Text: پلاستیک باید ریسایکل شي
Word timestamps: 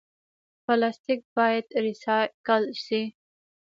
پلاستیک 0.65 1.19
باید 1.35 1.65
ریسایکل 1.83 2.63
شي 2.83 3.01